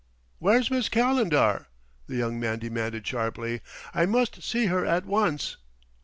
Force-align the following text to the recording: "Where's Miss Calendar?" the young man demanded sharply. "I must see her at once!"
"Where's 0.39 0.71
Miss 0.71 0.89
Calendar?" 0.89 1.67
the 2.07 2.15
young 2.15 2.39
man 2.39 2.57
demanded 2.57 3.05
sharply. 3.05 3.61
"I 3.93 4.07
must 4.07 4.41
see 4.41 4.65
her 4.65 4.83
at 4.83 5.05
once!" 5.05 5.57